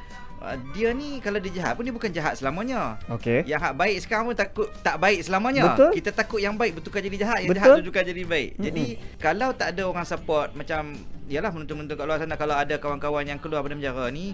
[0.43, 3.97] uh, dia ni kalau dia jahat pun dia bukan jahat selamanya okey yang hak baik
[4.03, 5.91] sekarang pun takut tak baik selamanya Betul.
[5.99, 7.63] kita takut yang baik bertukar jadi jahat yang Betul.
[7.63, 8.63] jahat bertukar jadi baik hmm.
[8.65, 8.87] jadi
[9.19, 10.97] kalau tak ada orang support macam
[11.29, 14.33] yalah menonton-menonton kat luar sana kalau ada kawan-kawan yang keluar pada penjara ni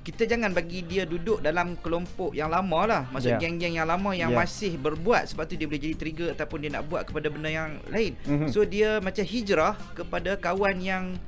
[0.00, 3.40] kita jangan bagi dia duduk dalam kelompok yang lama lah Maksud yeah.
[3.40, 4.40] geng-geng yang lama yang yeah.
[4.40, 7.76] masih berbuat Sebab tu dia boleh jadi trigger ataupun dia nak buat kepada benda yang
[7.92, 8.48] lain mm-hmm.
[8.48, 11.20] So dia macam hijrah kepada kawan yang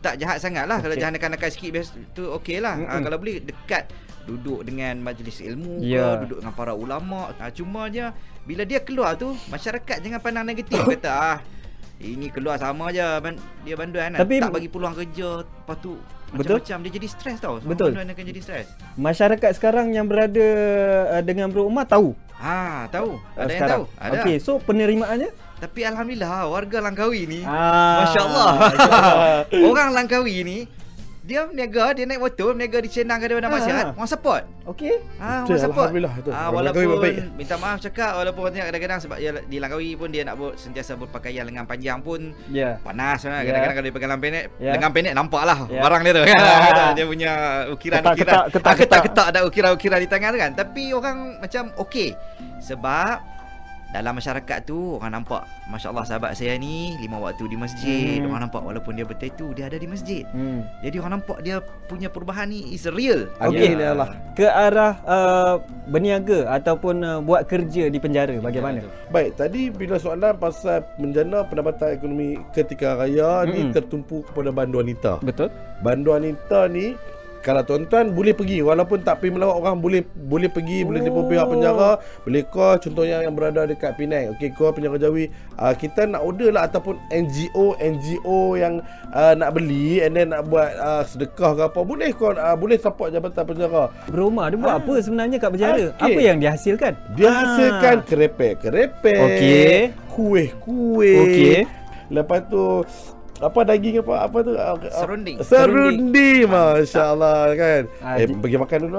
[0.00, 0.90] tak jahat sangat lah okay.
[0.90, 2.96] Kalau jahat nakal-nakal sikit biasa tu okey lah mm-hmm.
[2.96, 3.84] ha, Kalau boleh dekat
[4.24, 6.20] duduk dengan majlis ilmu yeah.
[6.20, 8.08] ke Duduk dengan para ulama ha, Cuma je
[8.48, 11.38] bila dia keluar tu Masyarakat jangan pandang negatif Kata ah
[12.00, 13.04] ini keluar sama je
[13.60, 17.58] dia banduan kan Tapi, tak bagi peluang kerja lepas tu macam-macam dia jadi stres tau.
[17.58, 17.90] Semua Betul.
[17.98, 18.66] Akan jadi stres.
[18.94, 20.46] Masyarakat sekarang yang berada
[21.18, 22.14] uh, dengan Bro Umar tahu.
[22.38, 23.18] Ha, tahu.
[23.34, 23.50] Ada sekarang.
[23.50, 23.84] yang tahu.
[23.98, 24.20] Ada.
[24.22, 25.30] Okey, so penerimaannya?
[25.60, 28.48] Tapi alhamdulillah warga Langkawi ni, ah, masya-Allah.
[29.68, 30.58] Orang Langkawi ni
[31.20, 33.94] dia berniaga, dia naik motor, berniaga di Cenang ke mana masih ha.
[33.94, 34.42] Orang support.
[34.66, 34.98] Okey.
[35.22, 35.86] Ha, orang support.
[35.92, 36.30] Alhamdulillah tu.
[36.34, 40.58] Ha, walaupun minta maaf cakap walaupun kadang-kadang sebab dia di Langkawi pun dia nak buat
[40.58, 42.82] sentiasa berpakaian lengan panjang pun yeah.
[42.82, 43.30] panas kan.
[43.30, 43.46] Yeah.
[43.46, 44.74] Kadang-kadang kalau dia pakai lengan pendek, yeah.
[44.74, 45.82] lengan pendek nampaklah yeah.
[45.86, 46.36] barang dia tu kan.
[46.98, 47.32] dia punya
[47.78, 48.34] ukiran-ukiran.
[48.50, 50.50] Ketak-ketak ada ukiran-ukiran di tangan tu kan.
[50.58, 52.16] Tapi orang macam okey.
[52.58, 53.39] Sebab
[53.90, 58.22] dalam masyarakat tu orang nampak masya-Allah sahabat saya ni lima waktu di masjid.
[58.22, 58.30] Hmm.
[58.30, 60.22] orang nampak walaupun dia bertatu dia ada di masjid.
[60.30, 60.62] Hmm.
[60.78, 61.58] jadi orang nampak dia
[61.90, 63.26] punya perubahan ni is real.
[63.42, 63.74] Okey.
[63.74, 63.92] Ya.
[63.94, 64.14] Allah.
[64.38, 65.54] Ke arah uh,
[65.90, 68.86] berniaga ataupun uh, buat kerja di penjara bagaimana?
[69.10, 73.50] Baik tadi bila soalan pasal menjana pendapatan ekonomi ketika raya hmm.
[73.50, 75.18] ni tertumpu kepada bandu wanita.
[75.18, 75.50] Betul.
[75.82, 76.94] Bandu wanita ni
[77.40, 78.60] kalau tuan-tuan boleh pergi.
[78.60, 80.84] Walaupun tak pergi melawat orang boleh boleh pergi.
[80.84, 80.92] Oh.
[80.92, 81.90] boleh tipu pihak penjara.
[82.24, 84.36] Boleh call contohnya yang berada dekat Penang.
[84.36, 85.32] Okey call penjara Jawi.
[85.56, 90.44] Uh, kita nak order lah ataupun NGO NGO yang uh, nak beli and then nak
[90.48, 93.88] buat uh, sedekah ke apa boleh call uh, boleh support jabatan penjara.
[94.12, 94.80] Berumah dia buat ha.
[94.84, 95.84] apa sebenarnya kat penjara?
[95.96, 96.04] Okay.
[96.12, 96.92] apa yang dihasilkan?
[97.16, 98.04] Dia hasilkan ha.
[98.04, 99.76] kerepek-kerepek okey.
[100.12, 101.18] Kuih-kuih.
[101.24, 101.58] Okey.
[102.10, 102.82] Lepas tu
[103.40, 104.52] apa daging apa apa tu?
[104.92, 105.36] Serunding.
[105.40, 107.82] Serunding masya-Allah kan?
[108.04, 108.98] Ah, eh bagi makan dulu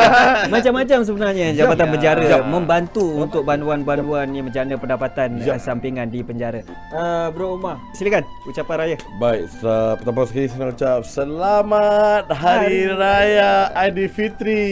[0.54, 1.92] macam-macam sebenarnya jabatan ya.
[1.98, 2.22] penjara.
[2.22, 2.38] Ya.
[2.46, 3.18] membantu ya.
[3.26, 5.58] untuk banduan-banduan yang menjana pendapatan ya.
[5.58, 6.62] sampingan di penjara.
[6.94, 8.96] Uh, bro Umar silakan ucapan raya.
[9.18, 14.66] Baik uh, pertama sekali saya nak ucap selamat hari, hari raya Aidilfitri.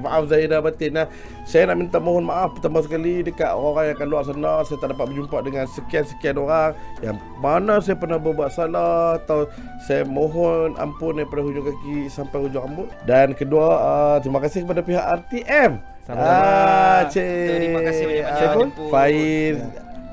[0.00, 1.06] Maaf Zaidah batin nah
[1.42, 4.52] saya nak minta mohon maaf pertama sekali dekat orang yang akan luar sana.
[4.62, 6.70] Saya tak dapat berjumpa dengan sekian-sekian orang
[7.02, 9.50] yang mana saya pernah berbuat salah atau
[9.82, 12.88] saya mohon ampun daripada hujung kaki sampai hujung rambut.
[13.02, 16.34] Dan kedua uh, terima kasih kepada pihak RTM sama-sama.
[16.34, 19.56] Ah, terima kasih banyak-banyak Faiz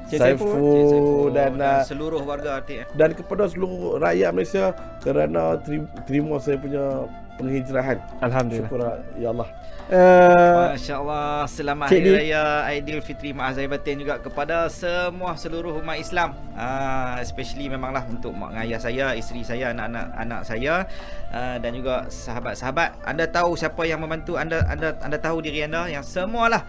[0.09, 4.73] Saiful dan, dan uh, seluruh warga RTM dan kepada seluruh rakyat Malaysia
[5.05, 5.61] kerana
[6.09, 7.05] terima saya punya
[7.37, 7.97] penghijrahan.
[8.25, 8.65] Alhamdulillah.
[8.65, 8.81] Syukur
[9.21, 9.49] ya Allah.
[9.89, 15.97] Uh, Masya Allah Selamat Hari Raya Aidilfitri Maaf Zahir Batin juga Kepada semua seluruh umat
[15.97, 16.37] Islam.
[16.53, 20.85] Uh, Especially memanglah Untuk mak ayah saya Isteri saya Anak-anak anak saya.
[21.33, 23.01] Uh, Dan juga sahabat-sahabat.
[23.01, 25.89] Anda tahu siapa yang membantu Anda anda anda tahu diri anda?
[25.89, 26.61] Yang semualah.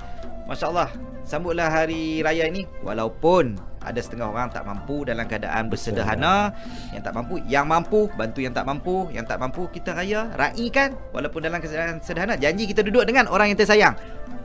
[0.48, 0.88] Masya Allah
[1.28, 6.52] Sambutlah hari raya ini Walaupun ada setengah orang tak mampu dalam keadaan bersederhana.
[6.92, 10.92] Yang tak mampu yang mampu bantu yang tak mampu yang tak mampu kita raya raikan.
[11.16, 13.96] Walaupun dalam keadaan sederhana janji kita duduk dengan orang yang tersayang.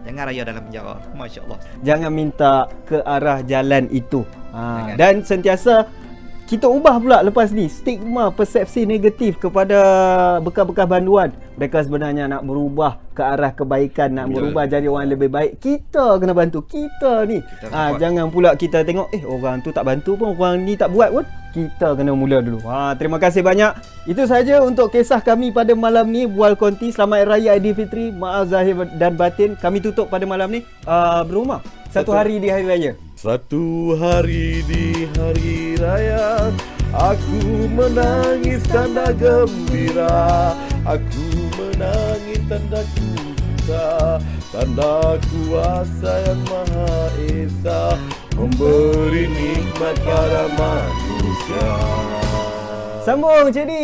[0.06, 0.96] Jangan raya dalam penjara.
[1.18, 4.22] masya-Allah jangan minta ke arah jalan itu.
[4.56, 4.96] Ha.
[4.96, 5.84] dan sentiasa
[6.46, 9.78] kita ubah pula lepas ni stigma persepsi negatif kepada
[10.46, 11.34] bekas-bekas banduan.
[11.58, 14.54] Mereka sebenarnya nak berubah ke arah kebaikan nak Betul.
[14.54, 15.58] berubah jadi orang lebih baik.
[15.58, 17.42] Kita kena bantu kita ni.
[17.42, 20.94] Kita ha, jangan pula kita tengok eh orang tu tak bantu pun orang ni tak
[20.94, 21.26] buat pun.
[21.50, 22.62] Kita kena mula dulu.
[22.62, 23.74] Ha, terima kasih banyak.
[24.06, 26.30] Itu saja untuk kisah kami pada malam ni.
[26.30, 29.58] Bual konti selamat raya Aidilfitri maaf zahir dan batin.
[29.58, 30.62] Kami tutup pada malam ni.
[30.86, 31.66] Uh, berumah.
[31.90, 32.94] Satu hari di hari raya
[33.26, 36.54] satu hari di hari raya
[36.94, 40.54] Aku menangis tanda gembira.
[40.86, 44.22] Aku menangis tanda kuasa
[44.54, 46.94] Tanda kuasa yang maha
[47.26, 47.98] esa.
[48.38, 51.74] Memberi nikmat pada manusia.
[53.02, 53.82] Sambung jadi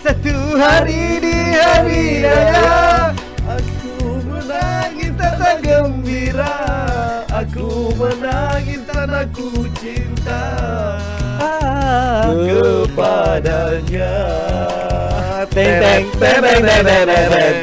[0.00, 3.12] Satu hari di hari raya
[3.44, 6.87] Aku menangis tanda gembira
[7.38, 10.42] Aku menangis dan aku cinta
[12.26, 14.14] kepadanya.
[15.54, 17.56] Teng teng teng teng teng teng teng.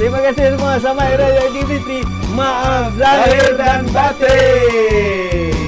[0.00, 0.80] Terima kasih semua.
[0.80, 2.00] Selamat Hari Raya Idul Fitri.
[2.32, 5.61] Maaf zahir dan batin.